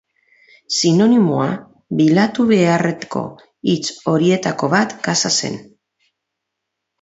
Sinonimoa 0.75 1.49
bilatu 1.99 2.45
beharreko 2.53 3.21
hitz 3.75 3.85
horietako 4.13 4.71
bat 4.73 4.97
casa 5.09 5.33
zen. 5.35 5.61